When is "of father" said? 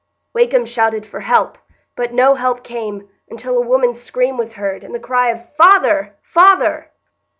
5.29-6.15